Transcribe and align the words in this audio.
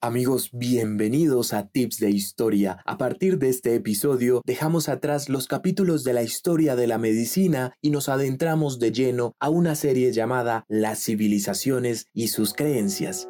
Amigos, 0.00 0.50
bienvenidos 0.52 1.52
a 1.52 1.66
Tips 1.66 1.98
de 1.98 2.10
Historia. 2.10 2.80
A 2.86 2.98
partir 2.98 3.40
de 3.40 3.48
este 3.48 3.74
episodio 3.74 4.42
dejamos 4.44 4.88
atrás 4.88 5.28
los 5.28 5.48
capítulos 5.48 6.04
de 6.04 6.12
la 6.12 6.22
historia 6.22 6.76
de 6.76 6.86
la 6.86 6.98
medicina 6.98 7.72
y 7.82 7.90
nos 7.90 8.08
adentramos 8.08 8.78
de 8.78 8.92
lleno 8.92 9.34
a 9.40 9.50
una 9.50 9.74
serie 9.74 10.12
llamada 10.12 10.64
Las 10.68 11.02
civilizaciones 11.02 12.06
y 12.12 12.28
sus 12.28 12.54
creencias. 12.54 13.28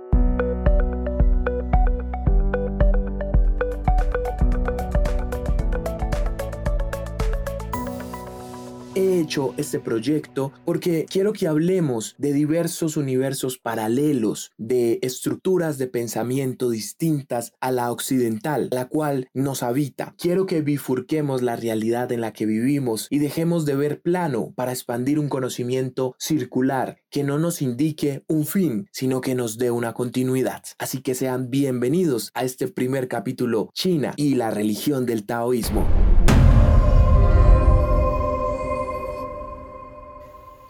He 8.98 9.20
hecho 9.20 9.54
este 9.56 9.78
proyecto 9.78 10.52
porque 10.64 11.06
quiero 11.08 11.32
que 11.32 11.46
hablemos 11.46 12.16
de 12.18 12.32
diversos 12.32 12.96
universos 12.96 13.56
paralelos, 13.56 14.50
de 14.58 14.98
estructuras 15.02 15.78
de 15.78 15.86
pensamiento 15.86 16.68
distintas 16.68 17.52
a 17.60 17.70
la 17.70 17.92
occidental, 17.92 18.68
la 18.72 18.88
cual 18.88 19.28
nos 19.34 19.62
habita. 19.62 20.16
Quiero 20.18 20.46
que 20.46 20.62
bifurquemos 20.62 21.42
la 21.42 21.54
realidad 21.54 22.10
en 22.10 22.20
la 22.20 22.32
que 22.32 22.44
vivimos 22.44 23.06
y 23.08 23.20
dejemos 23.20 23.64
de 23.66 23.76
ver 23.76 24.00
plano 24.02 24.52
para 24.56 24.72
expandir 24.72 25.20
un 25.20 25.28
conocimiento 25.28 26.16
circular 26.18 26.98
que 27.08 27.22
no 27.22 27.38
nos 27.38 27.62
indique 27.62 28.24
un 28.26 28.46
fin, 28.46 28.88
sino 28.90 29.20
que 29.20 29.36
nos 29.36 29.58
dé 29.58 29.70
una 29.70 29.92
continuidad. 29.94 30.64
Así 30.78 31.02
que 31.02 31.14
sean 31.14 31.50
bienvenidos 31.50 32.32
a 32.34 32.42
este 32.42 32.66
primer 32.66 33.06
capítulo, 33.06 33.70
China 33.74 34.12
y 34.16 34.34
la 34.34 34.50
religión 34.50 35.06
del 35.06 35.24
taoísmo. 35.24 35.86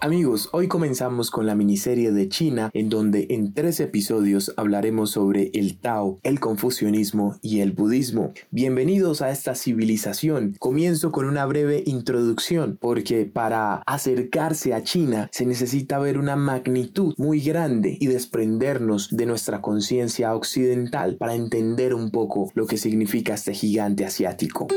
Amigos, 0.00 0.48
hoy 0.52 0.68
comenzamos 0.68 1.32
con 1.32 1.44
la 1.44 1.56
miniserie 1.56 2.12
de 2.12 2.28
China, 2.28 2.70
en 2.72 2.88
donde 2.88 3.26
en 3.30 3.52
tres 3.52 3.80
episodios 3.80 4.54
hablaremos 4.56 5.10
sobre 5.10 5.50
el 5.54 5.76
Tao, 5.76 6.20
el 6.22 6.38
confucianismo 6.38 7.36
y 7.42 7.62
el 7.62 7.72
budismo. 7.72 8.32
Bienvenidos 8.52 9.22
a 9.22 9.30
esta 9.30 9.56
civilización. 9.56 10.54
Comienzo 10.60 11.10
con 11.10 11.26
una 11.26 11.44
breve 11.46 11.82
introducción, 11.84 12.78
porque 12.80 13.24
para 13.24 13.82
acercarse 13.86 14.72
a 14.72 14.84
China 14.84 15.28
se 15.32 15.46
necesita 15.46 15.98
ver 15.98 16.16
una 16.18 16.36
magnitud 16.36 17.14
muy 17.18 17.40
grande 17.40 17.96
y 17.98 18.06
desprendernos 18.06 19.08
de 19.10 19.26
nuestra 19.26 19.60
conciencia 19.60 20.32
occidental 20.36 21.16
para 21.16 21.34
entender 21.34 21.92
un 21.92 22.12
poco 22.12 22.52
lo 22.54 22.68
que 22.68 22.76
significa 22.76 23.34
este 23.34 23.52
gigante 23.52 24.04
asiático. 24.04 24.68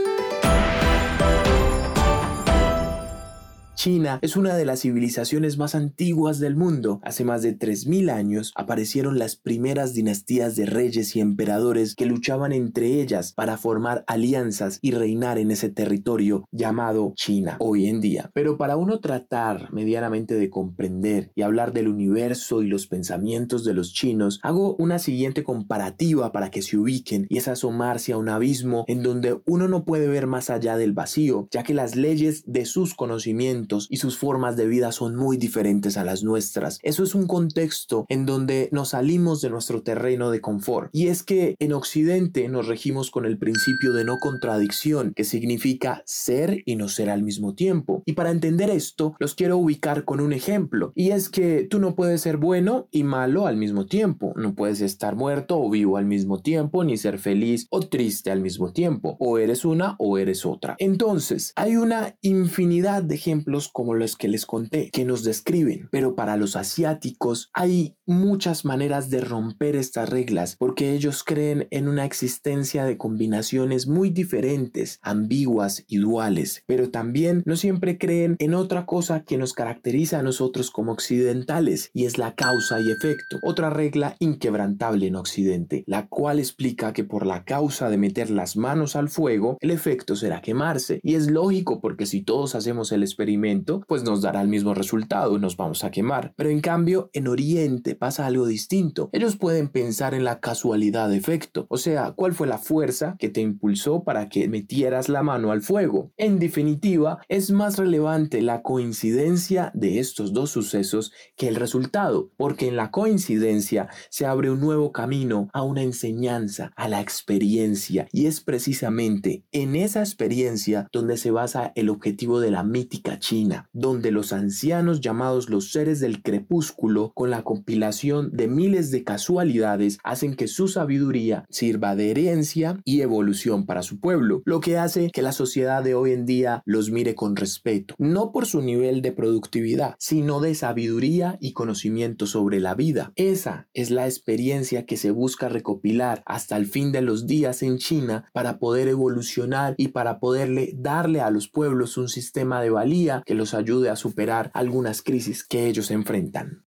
China 3.82 4.20
es 4.22 4.36
una 4.36 4.56
de 4.56 4.64
las 4.64 4.82
civilizaciones 4.82 5.58
más 5.58 5.74
antiguas 5.74 6.38
del 6.38 6.56
mundo. 6.56 7.00
Hace 7.02 7.26
más 7.26 7.42
de 7.42 7.58
3.000 7.58 8.12
años 8.12 8.54
aparecieron 8.56 9.18
las 9.18 9.38
primeras 9.38 9.96
dinastías 9.96 10.56
de 10.56 10.68
reyes 10.68 11.16
y 11.16 11.20
emperadores 11.20 11.96
que 11.96 12.06
luchaban 12.06 12.52
entre 12.52 13.02
ellas 13.02 13.34
para 13.34 13.58
formar 13.58 14.04
alianzas 14.06 14.78
y 14.84 14.92
reinar 14.92 15.40
en 15.40 15.50
ese 15.50 15.70
territorio 15.70 16.46
llamado 16.52 17.14
China 17.16 17.58
hoy 17.58 17.88
en 17.88 18.02
día. 18.02 18.30
Pero 18.36 18.56
para 18.56 18.78
uno 18.78 19.00
tratar 19.00 19.74
medianamente 19.74 20.36
de 20.36 20.52
comprender 20.52 21.32
y 21.34 21.42
hablar 21.42 21.74
del 21.74 21.88
universo 21.88 22.62
y 22.62 22.68
los 22.68 22.86
pensamientos 22.86 23.66
de 23.66 23.74
los 23.74 23.94
chinos, 23.94 24.40
hago 24.44 24.76
una 24.76 25.00
siguiente 25.00 25.44
comparativa 25.44 26.32
para 26.32 26.52
que 26.52 26.62
se 26.62 26.78
ubiquen 26.78 27.26
y 27.30 27.40
es 27.40 27.48
asomarse 27.48 28.14
a 28.14 28.20
un 28.20 28.30
abismo 28.30 28.86
en 28.88 29.02
donde 29.02 29.42
uno 29.48 29.68
no 29.68 29.86
puede 29.86 30.08
ver 30.08 30.28
más 30.28 30.52
allá 30.52 30.78
del 30.78 30.94
vacío, 30.94 31.48
ya 31.50 31.64
que 31.64 31.74
las 31.74 31.96
leyes 31.96 32.44
de 32.46 32.66
sus 32.66 32.94
conocimientos 32.94 33.71
y 33.90 33.98
sus 33.98 34.18
formas 34.18 34.58
de 34.58 34.68
vida 34.68 34.92
son 34.92 35.16
muy 35.16 35.38
diferentes 35.38 35.98
a 35.98 36.04
las 36.04 36.24
nuestras. 36.24 36.80
Eso 36.84 37.04
es 37.04 37.16
un 37.16 37.28
contexto 37.28 38.06
en 38.10 38.26
donde 38.26 38.70
nos 38.72 38.90
salimos 38.90 39.42
de 39.42 39.50
nuestro 39.50 39.82
terreno 39.84 40.32
de 40.32 40.42
confort. 40.42 40.90
Y 40.94 41.08
es 41.08 41.24
que 41.24 41.56
en 41.60 41.74
Occidente 41.74 42.48
nos 42.50 42.68
regimos 42.68 43.12
con 43.12 43.26
el 43.26 43.38
principio 43.38 43.94
de 43.94 44.04
no 44.04 44.18
contradicción, 44.20 45.14
que 45.16 45.24
significa 45.24 46.04
ser 46.06 46.62
y 46.66 46.76
no 46.76 46.90
ser 46.90 47.10
al 47.10 47.24
mismo 47.24 47.56
tiempo. 47.56 48.04
Y 48.06 48.14
para 48.14 48.32
entender 48.32 48.70
esto, 48.70 49.16
los 49.20 49.36
quiero 49.36 49.58
ubicar 49.58 50.04
con 50.04 50.20
un 50.20 50.34
ejemplo. 50.34 50.92
Y 50.96 51.12
es 51.12 51.30
que 51.30 51.68
tú 51.70 51.80
no 51.80 51.96
puedes 51.96 52.22
ser 52.22 52.38
bueno 52.38 52.88
y 52.92 53.04
malo 53.04 53.48
al 53.48 53.58
mismo 53.58 53.86
tiempo. 53.86 54.34
No 54.36 54.56
puedes 54.56 54.82
estar 54.82 55.16
muerto 55.16 55.60
o 55.60 55.70
vivo 55.70 55.98
al 55.98 56.06
mismo 56.06 56.42
tiempo, 56.42 56.84
ni 56.84 56.98
ser 56.98 57.20
feliz 57.20 57.68
o 57.70 57.82
triste 57.82 58.32
al 58.32 58.42
mismo 58.42 58.74
tiempo. 58.74 59.18
O 59.20 59.38
eres 59.38 59.66
una 59.66 59.96
o 60.00 60.18
eres 60.18 60.46
otra. 60.46 60.76
Entonces, 60.80 61.54
hay 61.56 61.76
una 61.76 62.16
infinidad 62.22 63.04
de 63.04 63.16
ejemplos 63.16 63.61
como 63.70 63.94
los 63.94 64.16
que 64.16 64.28
les 64.28 64.46
conté, 64.46 64.90
que 64.92 65.06
nos 65.06 65.24
describen. 65.24 65.90
Pero 65.92 66.16
para 66.16 66.38
los 66.38 66.56
asiáticos 66.56 67.50
hay 67.54 67.96
muchas 68.06 68.66
maneras 68.66 69.10
de 69.10 69.22
romper 69.22 69.76
estas 69.76 70.10
reglas 70.10 70.56
porque 70.58 70.94
ellos 70.94 71.24
creen 71.24 71.68
en 71.72 71.88
una 71.88 72.06
existencia 72.06 72.86
de 72.86 72.98
combinaciones 72.98 73.88
muy 73.88 74.10
diferentes, 74.10 75.00
ambiguas 75.02 75.84
y 75.88 75.98
duales, 75.98 76.64
pero 76.66 76.90
también 76.90 77.44
no 77.46 77.56
siempre 77.56 77.98
creen 77.98 78.36
en 78.40 78.54
otra 78.54 78.86
cosa 78.86 79.24
que 79.24 79.38
nos 79.38 79.54
caracteriza 79.54 80.20
a 80.20 80.24
nosotros 80.24 80.72
como 80.72 80.92
occidentales 80.92 81.90
y 81.94 82.06
es 82.06 82.18
la 82.18 82.36
causa 82.36 82.80
y 82.80 82.92
efecto, 82.92 83.40
otra 83.44 83.70
regla 83.70 84.16
inquebrantable 84.20 85.08
en 85.08 85.16
Occidente, 85.16 85.84
la 85.88 86.08
cual 86.08 86.40
explica 86.40 86.94
que 86.94 87.04
por 87.04 87.26
la 87.26 87.44
causa 87.44 87.90
de 87.90 87.98
meter 87.98 88.30
las 88.30 88.56
manos 88.56 88.96
al 88.96 89.10
fuego, 89.10 89.58
el 89.62 89.72
efecto 89.72 90.16
será 90.16 90.42
quemarse. 90.42 91.00
Y 91.04 91.16
es 91.16 91.30
lógico 91.30 91.82
porque 91.82 92.06
si 92.06 92.22
todos 92.22 92.56
hacemos 92.56 92.92
el 92.92 93.04
experimento 93.04 93.51
pues 93.88 94.04
nos 94.04 94.22
dará 94.22 94.42
el 94.42 94.48
mismo 94.48 94.74
resultado, 94.74 95.38
nos 95.38 95.58
vamos 95.58 95.84
a 95.84 95.92
quemar. 95.92 96.34
Pero 96.36 96.50
en 96.50 96.62
cambio, 96.62 97.10
en 97.14 97.28
Oriente 97.28 97.96
pasa 97.96 98.26
algo 98.26 98.46
distinto. 98.46 99.10
Ellos 99.12 99.38
pueden 99.38 99.70
pensar 99.70 100.14
en 100.14 100.24
la 100.24 100.40
casualidad 100.40 101.10
de 101.10 101.18
efecto, 101.18 101.66
o 101.70 101.78
sea, 101.78 102.14
cuál 102.16 102.34
fue 102.34 102.48
la 102.48 102.58
fuerza 102.58 103.16
que 103.20 103.30
te 103.30 103.42
impulsó 103.42 104.04
para 104.04 104.30
que 104.30 104.48
metieras 104.48 105.10
la 105.10 105.24
mano 105.24 105.52
al 105.52 105.62
fuego. 105.62 106.12
En 106.18 106.40
definitiva, 106.40 107.20
es 107.28 107.52
más 107.52 107.78
relevante 107.78 108.42
la 108.42 108.62
coincidencia 108.62 109.72
de 109.74 110.00
estos 110.00 110.34
dos 110.34 110.52
sucesos 110.52 111.12
que 111.36 111.48
el 111.48 111.56
resultado, 111.56 112.32
porque 112.38 112.68
en 112.68 112.76
la 112.76 112.92
coincidencia 112.92 113.90
se 114.10 114.26
abre 114.26 114.50
un 114.50 114.60
nuevo 114.60 114.92
camino 114.92 115.50
a 115.54 115.64
una 115.64 115.84
enseñanza, 115.84 116.72
a 116.76 116.88
la 116.88 117.02
experiencia, 117.02 118.08
y 118.12 118.26
es 118.26 118.42
precisamente 118.42 119.44
en 119.52 119.76
esa 119.76 120.00
experiencia 120.00 120.88
donde 120.92 121.18
se 121.18 121.32
basa 121.32 121.72
el 121.76 121.90
objetivo 121.90 122.40
de 122.40 122.52
la 122.52 122.64
mítica 122.64 123.20
china 123.20 123.41
donde 123.74 124.12
los 124.12 124.34
ancianos 124.34 125.02
llamados 125.02 125.50
los 125.50 125.72
seres 125.72 126.00
del 126.00 126.22
crepúsculo, 126.22 127.12
con 127.16 127.30
la 127.30 127.44
compilación 127.44 128.32
de 128.32 128.48
miles 128.48 128.92
de 128.92 129.04
casualidades, 129.04 129.98
hacen 130.04 130.36
que 130.36 130.48
su 130.48 130.68
sabiduría 130.68 131.46
sirva 131.50 131.96
de 131.96 132.12
herencia 132.12 132.80
y 132.86 133.02
evolución 133.02 133.66
para 133.66 133.84
su 133.84 134.00
pueblo, 134.00 134.42
lo 134.46 134.60
que 134.60 134.78
hace 134.78 135.10
que 135.12 135.22
la 135.22 135.32
sociedad 135.32 135.84
de 135.84 135.96
hoy 135.96 136.12
en 136.12 136.26
día 136.26 136.62
los 136.66 136.92
mire 136.92 137.16
con 137.16 137.36
respeto, 137.36 137.96
no 137.98 138.32
por 138.32 138.46
su 138.46 138.62
nivel 138.62 139.02
de 139.02 139.12
productividad, 139.12 139.96
sino 140.00 140.40
de 140.40 140.56
sabiduría 140.56 141.38
y 141.40 141.54
conocimiento 141.54 142.28
sobre 142.28 142.60
la 142.60 142.76
vida. 142.76 143.14
Esa 143.16 143.68
es 143.74 143.92
la 143.92 144.06
experiencia 144.06 144.86
que 144.86 144.98
se 144.98 145.12
busca 145.12 145.50
recopilar 145.50 146.24
hasta 146.26 146.58
el 146.58 146.66
fin 146.66 146.92
de 146.92 147.02
los 147.02 147.28
días 147.28 147.64
en 147.64 147.78
China 147.78 148.26
para 148.34 148.60
poder 148.60 148.88
evolucionar 148.88 149.76
y 149.78 149.90
para 149.90 150.20
poderle 150.20 150.74
darle 150.76 151.22
a 151.22 151.32
los 151.32 151.48
pueblos 151.48 151.98
un 151.98 152.10
sistema 152.10 152.62
de 152.62 152.70
valía 152.70 153.24
que 153.32 153.36
los 153.36 153.54
ayude 153.54 153.90
a 153.90 153.96
superar 153.96 154.52
algunas 154.54 155.02
crisis 155.02 155.46
que 155.46 155.68
ellos 155.68 155.90
enfrentan. 155.90 156.66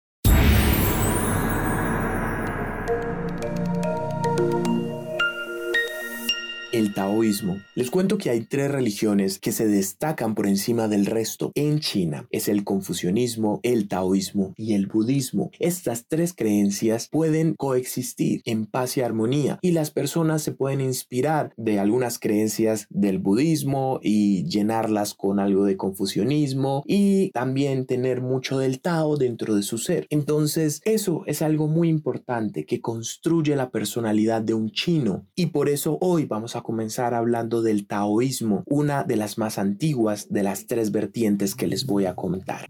Taoísmo. 6.95 7.59
Les 7.75 7.91
cuento 7.91 8.19
que 8.19 8.31
hay 8.31 8.43
tres 8.43 8.71
religiones 8.71 9.39
que 9.39 9.53
se 9.53 9.67
destacan 9.67 10.35
por 10.35 10.47
encima 10.47 10.87
del 10.89 11.07
resto 11.07 11.51
en 11.55 11.81
China. 11.81 12.27
Es 12.31 12.49
el 12.49 12.65
confucianismo, 12.65 13.61
el 13.63 13.89
taoísmo 13.89 14.55
y 14.57 14.75
el 14.75 14.87
budismo. 14.87 15.51
Estas 15.59 16.07
tres 16.07 16.33
creencias 16.35 17.09
pueden 17.11 17.55
coexistir 17.55 18.43
en 18.45 18.67
paz 18.67 18.97
y 18.97 19.01
armonía 19.01 19.59
y 19.61 19.73
las 19.73 19.91
personas 19.91 20.43
se 20.43 20.53
pueden 20.53 20.81
inspirar 20.81 21.53
de 21.57 21.81
algunas 21.81 22.19
creencias 22.19 22.87
del 22.91 23.19
budismo 23.19 23.99
y 24.03 24.45
llenarlas 24.45 25.15
con 25.15 25.41
algo 25.41 25.65
de 25.65 25.77
confucianismo 25.77 26.85
y 26.87 27.31
también 27.31 27.87
tener 27.87 28.21
mucho 28.21 28.59
del 28.59 28.81
Tao 28.81 29.17
dentro 29.17 29.57
de 29.57 29.63
su 29.63 29.79
ser. 29.79 30.07
Entonces, 30.11 30.81
eso 30.85 31.23
es 31.27 31.43
algo 31.43 31.67
muy 31.67 31.89
importante 31.89 32.65
que 32.67 32.81
construye 32.81 33.57
la 33.57 33.71
personalidad 33.71 34.43
de 34.43 34.55
un 34.55 34.71
chino 34.71 35.27
y 35.35 35.47
por 35.47 35.69
eso 35.69 35.99
hoy 36.01 36.27
vamos 36.27 36.55
a 36.55 36.61
comenzar 36.61 36.84
hablando 37.15 37.63
del 37.63 37.87
taoísmo, 37.87 38.63
una 38.67 39.05
de 39.05 39.17
las 39.17 39.39
más 39.39 39.59
antiguas 39.59 40.29
de 40.29 40.43
las 40.43 40.67
tres 40.67 40.93
vertientes 40.93 41.55
que 41.55 41.67
les 41.67 41.87
voy 41.87 42.07
a 42.07 42.15
comentar. 42.15 42.69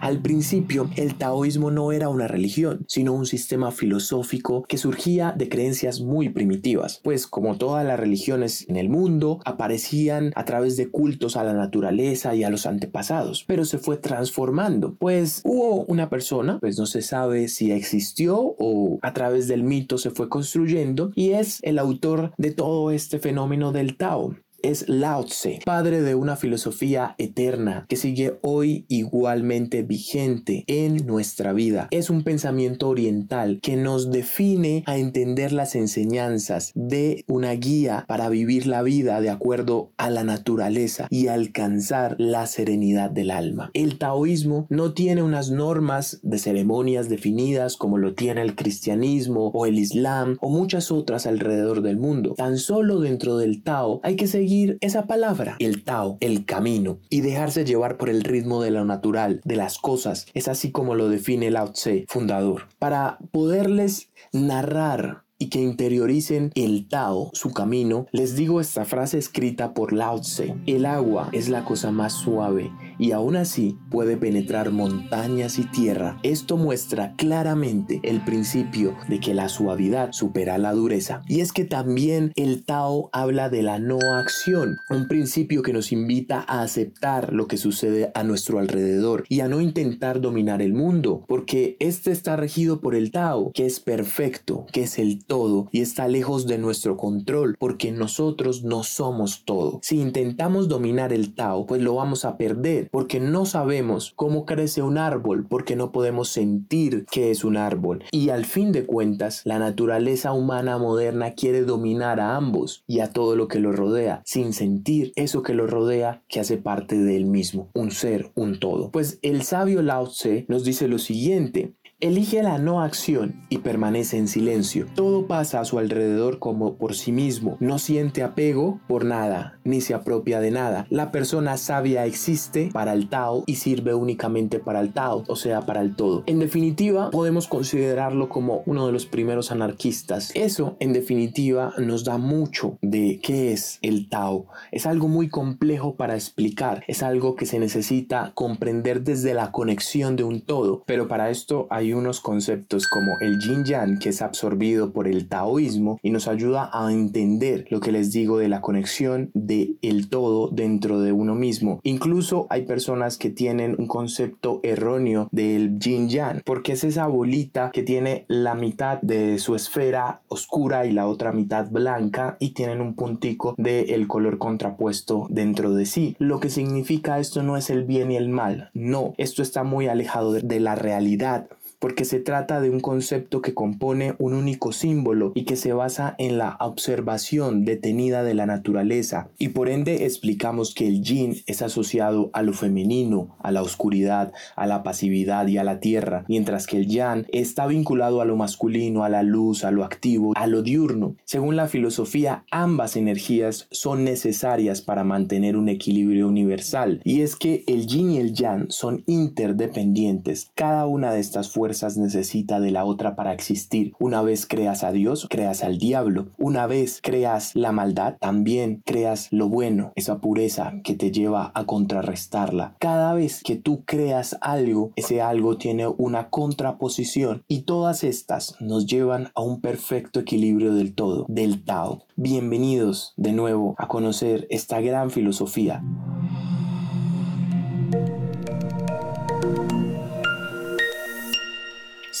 Al 0.00 0.22
principio, 0.22 0.88
el 0.96 1.16
taoísmo 1.16 1.70
no 1.70 1.92
era 1.92 2.08
una 2.08 2.26
religión, 2.26 2.86
sino 2.88 3.12
un 3.12 3.26
sistema 3.26 3.70
filosófico 3.70 4.62
que 4.62 4.78
surgía 4.78 5.34
de 5.36 5.50
creencias 5.50 6.00
muy 6.00 6.30
primitivas, 6.30 7.00
pues 7.04 7.26
como 7.26 7.58
todas 7.58 7.86
las 7.86 8.00
religiones 8.00 8.66
en 8.68 8.76
el 8.76 8.88
mundo, 8.88 9.40
aparecían 9.44 10.32
a 10.36 10.46
través 10.46 10.78
de 10.78 10.90
cultos 10.90 11.36
a 11.36 11.44
la 11.44 11.52
naturaleza 11.52 12.34
y 12.34 12.44
a 12.44 12.50
los 12.50 12.64
antepasados, 12.64 13.44
pero 13.46 13.66
se 13.66 13.76
fue 13.76 13.98
transformando, 13.98 14.94
pues 14.94 15.42
hubo 15.44 15.84
una 15.84 16.08
persona, 16.08 16.58
pues 16.60 16.78
no 16.78 16.86
se 16.86 17.02
sabe 17.02 17.48
si 17.48 17.70
existió 17.70 18.38
o 18.58 18.98
a 19.02 19.12
través 19.12 19.48
del 19.48 19.64
mito 19.64 19.98
se 19.98 20.10
fue 20.10 20.30
construyendo 20.30 21.12
y 21.14 21.32
es 21.32 21.58
el 21.62 21.78
autor 21.78 22.32
de 22.38 22.52
todo 22.52 22.90
este 22.90 23.18
fenómeno 23.18 23.70
del 23.72 23.98
Tao 23.98 24.34
es 24.62 24.88
Lao 24.88 25.24
Tse, 25.24 25.60
padre 25.64 26.02
de 26.02 26.14
una 26.14 26.36
filosofía 26.36 27.14
eterna 27.18 27.86
que 27.88 27.96
sigue 27.96 28.38
hoy 28.42 28.84
igualmente 28.88 29.82
vigente 29.82 30.64
en 30.66 31.06
nuestra 31.06 31.52
vida. 31.52 31.88
Es 31.90 32.10
un 32.10 32.22
pensamiento 32.22 32.88
oriental 32.88 33.60
que 33.62 33.76
nos 33.76 34.10
define 34.10 34.82
a 34.86 34.98
entender 34.98 35.52
las 35.52 35.74
enseñanzas 35.74 36.72
de 36.74 37.24
una 37.26 37.52
guía 37.52 38.04
para 38.08 38.28
vivir 38.28 38.66
la 38.66 38.82
vida 38.82 39.20
de 39.20 39.30
acuerdo 39.30 39.92
a 39.96 40.10
la 40.10 40.24
naturaleza 40.24 41.06
y 41.10 41.28
alcanzar 41.28 42.16
la 42.18 42.46
serenidad 42.46 43.10
del 43.10 43.30
alma. 43.30 43.70
El 43.74 43.98
taoísmo 43.98 44.66
no 44.68 44.92
tiene 44.92 45.22
unas 45.22 45.50
normas 45.50 46.20
de 46.22 46.38
ceremonias 46.38 47.08
definidas 47.08 47.76
como 47.76 47.98
lo 47.98 48.14
tiene 48.14 48.42
el 48.42 48.54
cristianismo 48.54 49.48
o 49.54 49.66
el 49.66 49.78
islam 49.78 50.36
o 50.40 50.50
muchas 50.50 50.90
otras 50.90 51.26
alrededor 51.26 51.82
del 51.82 51.98
mundo. 51.98 52.34
Tan 52.36 52.58
solo 52.58 53.00
dentro 53.00 53.36
del 53.36 53.62
Tao 53.62 54.00
hay 54.02 54.16
que 54.16 54.26
seguir 54.26 54.49
esa 54.80 55.06
palabra, 55.06 55.56
el 55.58 55.84
Tao, 55.84 56.18
el 56.20 56.44
camino, 56.44 56.98
y 57.08 57.20
dejarse 57.20 57.64
llevar 57.64 57.96
por 57.96 58.08
el 58.08 58.24
ritmo 58.24 58.62
de 58.62 58.70
lo 58.70 58.84
natural, 58.84 59.40
de 59.44 59.56
las 59.56 59.78
cosas. 59.78 60.26
Es 60.34 60.48
así 60.48 60.70
como 60.72 60.94
lo 60.94 61.08
define 61.08 61.50
Lao 61.50 61.72
Tse, 61.72 62.04
fundador. 62.08 62.68
Para 62.78 63.18
poderles 63.30 64.10
narrar 64.32 65.24
y 65.38 65.48
que 65.48 65.60
interioricen 65.60 66.50
el 66.54 66.88
Tao, 66.88 67.30
su 67.32 67.52
camino, 67.52 68.06
les 68.12 68.36
digo 68.36 68.60
esta 68.60 68.84
frase 68.84 69.18
escrita 69.18 69.72
por 69.72 69.92
Lao 69.92 70.20
Tse. 70.20 70.54
El 70.66 70.84
agua 70.84 71.30
es 71.32 71.48
la 71.48 71.64
cosa 71.64 71.92
más 71.92 72.12
suave 72.12 72.70
y 73.00 73.12
aún 73.12 73.34
así 73.34 73.78
puede 73.90 74.18
penetrar 74.18 74.70
montañas 74.70 75.58
y 75.58 75.64
tierra. 75.64 76.20
Esto 76.22 76.58
muestra 76.58 77.14
claramente 77.16 78.00
el 78.02 78.22
principio 78.22 78.94
de 79.08 79.20
que 79.20 79.32
la 79.32 79.48
suavidad 79.48 80.12
supera 80.12 80.58
la 80.58 80.72
dureza. 80.72 81.22
Y 81.26 81.40
es 81.40 81.52
que 81.52 81.64
también 81.64 82.32
el 82.36 82.62
Tao 82.64 83.08
habla 83.12 83.48
de 83.48 83.62
la 83.62 83.78
no 83.78 83.98
acción, 84.18 84.76
un 84.90 85.08
principio 85.08 85.62
que 85.62 85.72
nos 85.72 85.92
invita 85.92 86.44
a 86.46 86.60
aceptar 86.60 87.32
lo 87.32 87.46
que 87.46 87.56
sucede 87.56 88.12
a 88.14 88.22
nuestro 88.22 88.58
alrededor 88.58 89.24
y 89.30 89.40
a 89.40 89.48
no 89.48 89.62
intentar 89.62 90.20
dominar 90.20 90.60
el 90.60 90.74
mundo, 90.74 91.24
porque 91.26 91.76
este 91.80 92.12
está 92.12 92.36
regido 92.36 92.82
por 92.82 92.94
el 92.94 93.10
Tao, 93.10 93.50
que 93.54 93.64
es 93.64 93.80
perfecto, 93.80 94.66
que 94.72 94.82
es 94.82 94.98
el 94.98 95.24
todo 95.24 95.68
y 95.72 95.80
está 95.80 96.06
lejos 96.06 96.46
de 96.46 96.58
nuestro 96.58 96.98
control 96.98 97.56
porque 97.58 97.92
nosotros 97.92 98.62
no 98.62 98.82
somos 98.82 99.44
todo. 99.46 99.78
Si 99.82 99.98
intentamos 99.98 100.68
dominar 100.68 101.14
el 101.14 101.34
Tao, 101.34 101.64
pues 101.64 101.80
lo 101.80 101.94
vamos 101.94 102.26
a 102.26 102.36
perder 102.36 102.89
porque 102.90 103.20
no 103.20 103.46
sabemos 103.46 104.12
cómo 104.16 104.44
crece 104.44 104.82
un 104.82 104.98
árbol, 104.98 105.46
porque 105.48 105.76
no 105.76 105.92
podemos 105.92 106.28
sentir 106.28 107.06
que 107.10 107.30
es 107.30 107.44
un 107.44 107.56
árbol. 107.56 108.04
Y 108.10 108.30
al 108.30 108.44
fin 108.44 108.72
de 108.72 108.84
cuentas, 108.86 109.42
la 109.44 109.58
naturaleza 109.58 110.32
humana 110.32 110.78
moderna 110.78 111.32
quiere 111.32 111.62
dominar 111.62 112.20
a 112.20 112.36
ambos 112.36 112.84
y 112.86 113.00
a 113.00 113.12
todo 113.12 113.36
lo 113.36 113.48
que 113.48 113.60
lo 113.60 113.72
rodea, 113.72 114.22
sin 114.24 114.52
sentir 114.52 115.12
eso 115.16 115.42
que 115.42 115.54
lo 115.54 115.66
rodea 115.66 116.22
que 116.28 116.40
hace 116.40 116.56
parte 116.56 116.96
de 116.96 117.16
él 117.16 117.26
mismo, 117.26 117.70
un 117.74 117.90
ser, 117.90 118.30
un 118.34 118.58
todo. 118.58 118.90
Pues 118.90 119.18
el 119.22 119.42
sabio 119.42 119.82
Lao 119.82 120.08
Tse 120.08 120.44
nos 120.48 120.64
dice 120.64 120.88
lo 120.88 120.98
siguiente, 120.98 121.74
Elige 122.02 122.42
la 122.42 122.56
no 122.56 122.80
acción 122.80 123.42
y 123.50 123.58
permanece 123.58 124.16
en 124.16 124.26
silencio. 124.26 124.86
Todo 124.94 125.26
pasa 125.26 125.60
a 125.60 125.66
su 125.66 125.78
alrededor 125.78 126.38
como 126.38 126.76
por 126.76 126.94
sí 126.94 127.12
mismo. 127.12 127.58
No 127.60 127.78
siente 127.78 128.22
apego 128.22 128.80
por 128.88 129.04
nada, 129.04 129.58
ni 129.64 129.82
se 129.82 129.92
apropia 129.92 130.40
de 130.40 130.50
nada. 130.50 130.86
La 130.88 131.12
persona 131.12 131.58
sabia 131.58 132.06
existe 132.06 132.70
para 132.72 132.94
el 132.94 133.10
Tao 133.10 133.44
y 133.46 133.56
sirve 133.56 133.92
únicamente 133.92 134.60
para 134.60 134.80
el 134.80 134.94
Tao, 134.94 135.24
o 135.28 135.36
sea, 135.36 135.66
para 135.66 135.82
el 135.82 135.94
todo. 135.94 136.22
En 136.24 136.38
definitiva, 136.38 137.10
podemos 137.10 137.46
considerarlo 137.46 138.30
como 138.30 138.62
uno 138.64 138.86
de 138.86 138.92
los 138.92 139.04
primeros 139.04 139.52
anarquistas. 139.52 140.30
Eso, 140.34 140.78
en 140.80 140.94
definitiva, 140.94 141.74
nos 141.76 142.04
da 142.04 142.16
mucho 142.16 142.78
de 142.80 143.20
qué 143.22 143.52
es 143.52 143.78
el 143.82 144.08
Tao. 144.08 144.46
Es 144.72 144.86
algo 144.86 145.06
muy 145.06 145.28
complejo 145.28 145.96
para 145.96 146.14
explicar. 146.14 146.82
Es 146.88 147.02
algo 147.02 147.36
que 147.36 147.44
se 147.44 147.58
necesita 147.58 148.32
comprender 148.34 149.02
desde 149.02 149.34
la 149.34 149.52
conexión 149.52 150.16
de 150.16 150.24
un 150.24 150.40
todo. 150.40 150.82
Pero 150.86 151.06
para 151.06 151.28
esto 151.28 151.66
hay 151.68 151.89
unos 151.92 152.20
conceptos 152.20 152.86
como 152.86 153.18
el 153.20 153.38
yin 153.38 153.64
yang 153.64 153.98
que 153.98 154.10
es 154.10 154.22
absorbido 154.22 154.92
por 154.92 155.08
el 155.08 155.28
taoísmo 155.28 155.98
y 156.02 156.10
nos 156.10 156.28
ayuda 156.28 156.70
a 156.72 156.92
entender 156.92 157.66
lo 157.70 157.80
que 157.80 157.92
les 157.92 158.12
digo 158.12 158.38
de 158.38 158.48
la 158.48 158.60
conexión 158.60 159.30
de 159.34 159.74
el 159.82 160.08
todo 160.08 160.48
dentro 160.48 161.00
de 161.00 161.12
uno 161.12 161.34
mismo. 161.34 161.80
Incluso 161.82 162.46
hay 162.50 162.62
personas 162.62 163.18
que 163.18 163.30
tienen 163.30 163.76
un 163.78 163.86
concepto 163.86 164.60
erróneo 164.62 165.28
del 165.32 165.78
yin 165.78 166.08
yang 166.08 166.42
porque 166.44 166.72
es 166.72 166.84
esa 166.84 167.06
bolita 167.06 167.70
que 167.72 167.82
tiene 167.82 168.24
la 168.28 168.54
mitad 168.54 169.00
de 169.02 169.38
su 169.38 169.54
esfera 169.54 170.20
oscura 170.28 170.86
y 170.86 170.92
la 170.92 171.06
otra 171.06 171.32
mitad 171.32 171.70
blanca 171.70 172.36
y 172.38 172.50
tienen 172.50 172.80
un 172.80 172.94
puntico 172.94 173.54
del 173.56 173.90
el 173.90 174.06
color 174.06 174.38
contrapuesto 174.38 175.26
dentro 175.30 175.74
de 175.74 175.86
sí. 175.86 176.16
Lo 176.18 176.40
que 176.40 176.50
significa 176.50 177.18
esto 177.18 177.42
no 177.42 177.56
es 177.56 177.70
el 177.70 177.84
bien 177.84 178.10
y 178.10 178.16
el 178.16 178.28
mal, 178.28 178.70
no, 178.74 179.14
esto 179.18 179.42
está 179.42 179.64
muy 179.64 179.88
alejado 179.88 180.32
de 180.32 180.60
la 180.60 180.74
realidad 180.74 181.48
porque 181.80 182.04
se 182.04 182.20
trata 182.20 182.60
de 182.60 182.70
un 182.70 182.80
concepto 182.80 183.40
que 183.40 183.54
compone 183.54 184.14
un 184.18 184.34
único 184.34 184.70
símbolo 184.70 185.32
y 185.34 185.44
que 185.44 185.56
se 185.56 185.72
basa 185.72 186.14
en 186.18 186.38
la 186.38 186.56
observación 186.60 187.64
detenida 187.64 188.22
de 188.22 188.34
la 188.34 188.46
naturaleza 188.46 189.30
y 189.38 189.48
por 189.48 189.68
ende 189.68 190.04
explicamos 190.04 190.74
que 190.74 190.86
el 190.86 191.02
yin 191.02 191.36
es 191.46 191.62
asociado 191.62 192.30
a 192.32 192.42
lo 192.42 192.52
femenino, 192.52 193.36
a 193.40 193.50
la 193.50 193.62
oscuridad, 193.62 194.32
a 194.56 194.66
la 194.66 194.82
pasividad 194.82 195.46
y 195.48 195.56
a 195.56 195.64
la 195.64 195.80
tierra, 195.80 196.24
mientras 196.28 196.66
que 196.66 196.76
el 196.76 196.86
yang 196.86 197.26
está 197.32 197.66
vinculado 197.66 198.20
a 198.20 198.26
lo 198.26 198.36
masculino, 198.36 199.02
a 199.02 199.08
la 199.08 199.22
luz, 199.22 199.64
a 199.64 199.70
lo 199.70 199.84
activo, 199.84 200.34
a 200.36 200.46
lo 200.46 200.62
diurno. 200.62 201.16
Según 201.24 201.56
la 201.56 201.66
filosofía, 201.66 202.44
ambas 202.50 202.96
energías 202.96 203.68
son 203.70 204.04
necesarias 204.04 204.82
para 204.82 205.04
mantener 205.04 205.56
un 205.56 205.70
equilibrio 205.70 206.28
universal 206.28 207.00
y 207.04 207.22
es 207.22 207.36
que 207.36 207.64
el 207.66 207.86
yin 207.86 208.10
y 208.10 208.18
el 208.18 208.34
yang 208.34 208.66
son 208.70 209.02
interdependientes. 209.06 210.50
Cada 210.54 210.86
una 210.86 211.12
de 211.12 211.20
estas 211.20 211.50
fuerzas 211.50 211.69
necesita 211.96 212.60
de 212.60 212.70
la 212.70 212.84
otra 212.84 213.16
para 213.16 213.32
existir. 213.32 213.94
Una 213.98 214.22
vez 214.22 214.46
creas 214.46 214.84
a 214.84 214.92
Dios, 214.92 215.26
creas 215.30 215.62
al 215.62 215.78
diablo. 215.78 216.28
Una 216.38 216.66
vez 216.66 217.00
creas 217.02 217.54
la 217.54 217.72
maldad, 217.72 218.16
también 218.20 218.82
creas 218.84 219.28
lo 219.30 219.48
bueno, 219.48 219.92
esa 219.96 220.20
pureza 220.20 220.74
que 220.84 220.94
te 220.94 221.10
lleva 221.10 221.52
a 221.54 221.64
contrarrestarla. 221.64 222.76
Cada 222.78 223.14
vez 223.14 223.42
que 223.42 223.56
tú 223.56 223.84
creas 223.84 224.36
algo, 224.40 224.92
ese 224.96 225.20
algo 225.22 225.56
tiene 225.56 225.86
una 225.86 226.28
contraposición 226.30 227.44
y 227.48 227.62
todas 227.62 228.04
estas 228.04 228.56
nos 228.60 228.86
llevan 228.86 229.28
a 229.34 229.42
un 229.42 229.60
perfecto 229.60 230.20
equilibrio 230.20 230.74
del 230.74 230.94
todo, 230.94 231.26
del 231.28 231.64
Tao. 231.64 232.04
Bienvenidos 232.16 233.14
de 233.16 233.32
nuevo 233.32 233.74
a 233.78 233.88
conocer 233.88 234.46
esta 234.50 234.80
gran 234.80 235.10
filosofía. 235.10 235.82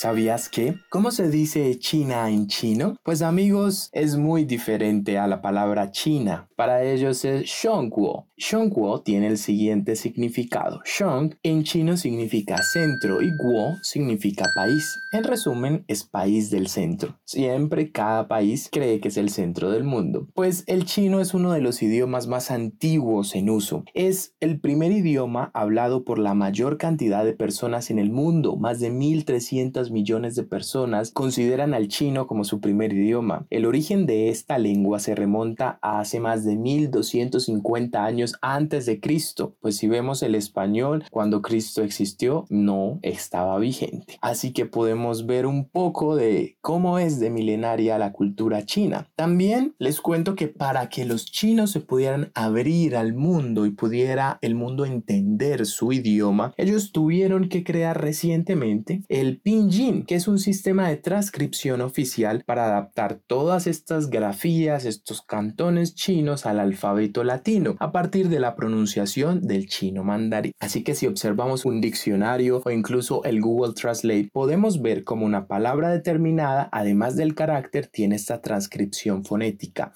¿Sabías 0.00 0.48
que? 0.48 0.76
¿Cómo 0.88 1.10
se 1.10 1.28
dice 1.28 1.78
China 1.78 2.30
en 2.30 2.46
chino? 2.46 2.96
Pues 3.02 3.20
amigos, 3.20 3.90
es 3.92 4.16
muy 4.16 4.46
diferente 4.46 5.18
a 5.18 5.26
la 5.26 5.42
palabra 5.42 5.90
China. 5.90 6.48
Para 6.56 6.82
ellos 6.84 7.22
es 7.26 7.44
Shongguo. 7.44 8.26
Shongguo 8.38 9.02
tiene 9.02 9.26
el 9.26 9.36
siguiente 9.36 9.96
significado. 9.96 10.80
Shong 10.86 11.34
en 11.42 11.64
chino 11.64 11.98
significa 11.98 12.62
centro 12.62 13.20
y 13.20 13.30
Guo 13.36 13.76
significa 13.82 14.46
país. 14.54 14.98
En 15.12 15.24
resumen, 15.24 15.84
es 15.86 16.04
país 16.04 16.48
del 16.50 16.68
centro. 16.68 17.18
Siempre 17.26 17.92
cada 17.92 18.26
país 18.26 18.70
cree 18.72 19.00
que 19.00 19.08
es 19.08 19.18
el 19.18 19.28
centro 19.28 19.70
del 19.70 19.84
mundo. 19.84 20.28
Pues 20.34 20.64
el 20.66 20.86
chino 20.86 21.20
es 21.20 21.34
uno 21.34 21.52
de 21.52 21.60
los 21.60 21.82
idiomas 21.82 22.26
más 22.26 22.50
antiguos 22.50 23.34
en 23.34 23.50
uso. 23.50 23.84
Es 23.92 24.34
el 24.40 24.60
primer 24.60 24.92
idioma 24.92 25.50
hablado 25.52 26.04
por 26.04 26.18
la 26.18 26.32
mayor 26.32 26.78
cantidad 26.78 27.26
de 27.26 27.34
personas 27.34 27.90
en 27.90 27.98
el 27.98 28.10
mundo, 28.10 28.56
más 28.56 28.80
de 28.80 28.88
1300 28.88 29.89
200 29.90 30.00
millones 30.00 30.34
de 30.34 30.44
personas 30.44 31.10
consideran 31.12 31.74
al 31.74 31.88
chino 31.88 32.26
como 32.26 32.44
su 32.44 32.60
primer 32.60 32.92
idioma. 32.92 33.46
El 33.50 33.66
origen 33.66 34.06
de 34.06 34.28
esta 34.28 34.58
lengua 34.58 34.98
se 34.98 35.14
remonta 35.14 35.78
a 35.82 36.00
hace 36.00 36.20
más 36.20 36.44
de 36.44 36.56
1250 36.56 38.04
años 38.04 38.36
antes 38.40 38.86
de 38.86 39.00
Cristo, 39.00 39.56
pues 39.60 39.76
si 39.76 39.88
vemos 39.88 40.22
el 40.22 40.34
español 40.34 41.04
cuando 41.10 41.42
Cristo 41.42 41.82
existió 41.82 42.46
no 42.48 42.98
estaba 43.02 43.58
vigente. 43.58 44.18
Así 44.20 44.52
que 44.52 44.66
podemos 44.66 45.26
ver 45.26 45.46
un 45.46 45.68
poco 45.68 46.16
de 46.16 46.56
cómo 46.60 46.98
es 46.98 47.20
de 47.20 47.30
milenaria 47.30 47.98
la 47.98 48.12
cultura 48.12 48.64
china. 48.64 49.08
También 49.16 49.74
les 49.78 50.00
cuento 50.00 50.34
que 50.34 50.48
para 50.48 50.88
que 50.88 51.04
los 51.04 51.26
chinos 51.26 51.70
se 51.70 51.80
pudieran 51.80 52.30
abrir 52.34 52.96
al 52.96 53.14
mundo 53.14 53.66
y 53.66 53.70
pudiera 53.70 54.38
el 54.42 54.54
mundo 54.54 54.84
entender 54.84 55.66
su 55.66 55.92
idioma, 55.92 56.52
ellos 56.56 56.92
tuvieron 56.92 57.48
que 57.48 57.64
crear 57.64 58.00
recientemente 58.00 59.02
el 59.08 59.40
pinyin, 59.40 59.79
que 60.06 60.14
es 60.14 60.28
un 60.28 60.38
sistema 60.38 60.88
de 60.88 60.96
transcripción 60.96 61.80
oficial 61.80 62.42
para 62.44 62.66
adaptar 62.66 63.18
todas 63.26 63.66
estas 63.66 64.10
grafías, 64.10 64.84
estos 64.84 65.22
cantones 65.22 65.94
chinos 65.94 66.44
al 66.44 66.60
alfabeto 66.60 67.24
latino 67.24 67.76
a 67.78 67.90
partir 67.90 68.28
de 68.28 68.40
la 68.40 68.56
pronunciación 68.56 69.40
del 69.40 69.68
chino 69.68 70.04
mandarín. 70.04 70.52
Así 70.60 70.84
que 70.84 70.94
si 70.94 71.06
observamos 71.06 71.64
un 71.64 71.80
diccionario 71.80 72.60
o 72.62 72.70
incluso 72.70 73.24
el 73.24 73.40
Google 73.40 73.72
Translate, 73.72 74.28
podemos 74.30 74.82
ver 74.82 75.02
cómo 75.02 75.24
una 75.24 75.46
palabra 75.46 75.88
determinada, 75.88 76.68
además 76.72 77.16
del 77.16 77.34
carácter, 77.34 77.86
tiene 77.86 78.16
esta 78.16 78.42
transcripción 78.42 79.24
fonética. 79.24 79.94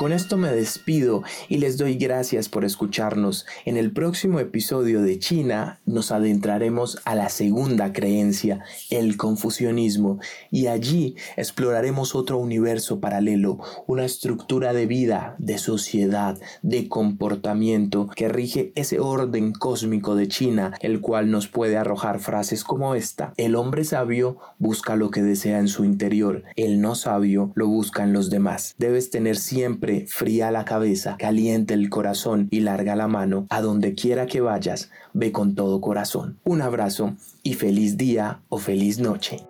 Con 0.00 0.14
esto 0.14 0.38
me 0.38 0.50
despido 0.50 1.24
y 1.50 1.58
les 1.58 1.76
doy 1.76 1.96
gracias 1.96 2.48
por 2.48 2.64
escucharnos. 2.64 3.44
En 3.66 3.76
el 3.76 3.92
próximo 3.92 4.40
episodio 4.40 5.02
de 5.02 5.18
China 5.18 5.78
nos 5.84 6.10
adentraremos 6.10 6.98
a 7.04 7.14
la 7.14 7.28
segunda 7.28 7.92
creencia, 7.92 8.64
el 8.88 9.18
confucianismo, 9.18 10.18
y 10.50 10.68
allí 10.68 11.16
exploraremos 11.36 12.14
otro 12.14 12.38
universo 12.38 12.98
paralelo, 12.98 13.58
una 13.86 14.06
estructura 14.06 14.72
de 14.72 14.86
vida, 14.86 15.36
de 15.38 15.58
sociedad, 15.58 16.40
de 16.62 16.88
comportamiento 16.88 18.08
que 18.08 18.30
rige 18.30 18.72
ese 18.76 19.00
orden 19.00 19.52
cósmico 19.52 20.14
de 20.14 20.28
China, 20.28 20.72
el 20.80 21.02
cual 21.02 21.30
nos 21.30 21.46
puede 21.48 21.76
arrojar 21.76 22.20
frases 22.20 22.64
como 22.64 22.94
esta. 22.94 23.34
El 23.36 23.54
hombre 23.54 23.84
sabio 23.84 24.38
busca 24.58 24.96
lo 24.96 25.10
que 25.10 25.22
desea 25.22 25.58
en 25.58 25.68
su 25.68 25.84
interior, 25.84 26.44
el 26.56 26.80
no 26.80 26.94
sabio 26.94 27.52
lo 27.54 27.66
busca 27.66 28.02
en 28.02 28.14
los 28.14 28.30
demás. 28.30 28.74
Debes 28.78 29.10
tener 29.10 29.36
fría 30.08 30.50
la 30.50 30.64
cabeza, 30.64 31.16
caliente 31.18 31.74
el 31.74 31.90
corazón 31.90 32.48
y 32.50 32.60
larga 32.60 32.96
la 32.96 33.08
mano. 33.08 33.46
A 33.50 33.60
donde 33.60 33.94
quiera 33.94 34.26
que 34.26 34.40
vayas, 34.40 34.90
ve 35.12 35.32
con 35.32 35.54
todo 35.54 35.80
corazón. 35.80 36.38
Un 36.44 36.62
abrazo 36.62 37.14
y 37.42 37.54
feliz 37.54 37.96
día 37.96 38.40
o 38.48 38.58
feliz 38.58 38.98
noche. 38.98 39.49